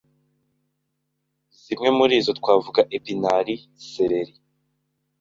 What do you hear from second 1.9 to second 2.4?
muri zo